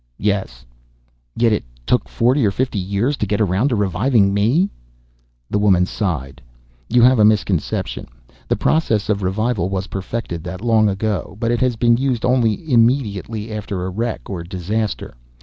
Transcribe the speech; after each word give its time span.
"Yes." 0.17 0.65
"Yet 1.35 1.53
it 1.53 1.63
took 1.85 2.09
forty 2.09 2.43
or 2.43 2.49
fifty 2.49 2.79
years 2.79 3.15
to 3.17 3.27
get 3.27 3.39
around 3.39 3.67
to 3.69 3.75
reviving 3.75 4.33
me?" 4.33 4.71
The 5.51 5.59
woman 5.59 5.85
sighed. 5.85 6.41
"You 6.89 7.03
have 7.03 7.19
a 7.19 7.23
misconception. 7.23 8.07
The 8.47 8.55
process 8.55 9.09
of 9.09 9.21
revival 9.21 9.69
was 9.69 9.85
perfected 9.93 10.43
that 10.43 10.61
long 10.63 10.89
ago. 10.89 11.37
But 11.39 11.51
it 11.51 11.61
has 11.61 11.75
been 11.75 11.97
used 11.97 12.25
only 12.25 12.73
immediately 12.73 13.51
after 13.51 13.85
a 13.85 13.91
wreck 13.91 14.27
or 14.27 14.41
disaster. 14.43 15.13